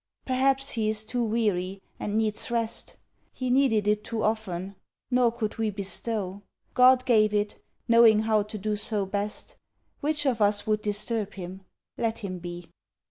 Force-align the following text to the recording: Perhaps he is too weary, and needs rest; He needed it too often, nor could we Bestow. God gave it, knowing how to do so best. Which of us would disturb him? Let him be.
Perhaps 0.25 0.71
he 0.71 0.89
is 0.89 1.03
too 1.03 1.23
weary, 1.23 1.79
and 1.99 2.17
needs 2.17 2.49
rest; 2.49 2.95
He 3.31 3.51
needed 3.51 3.87
it 3.87 4.03
too 4.03 4.23
often, 4.23 4.75
nor 5.11 5.31
could 5.31 5.59
we 5.59 5.69
Bestow. 5.69 6.41
God 6.73 7.05
gave 7.05 7.35
it, 7.35 7.59
knowing 7.87 8.21
how 8.21 8.41
to 8.41 8.57
do 8.57 8.75
so 8.75 9.05
best. 9.05 9.57
Which 9.99 10.25
of 10.25 10.41
us 10.41 10.65
would 10.65 10.81
disturb 10.81 11.33
him? 11.33 11.65
Let 11.99 12.17
him 12.23 12.39
be. 12.39 12.71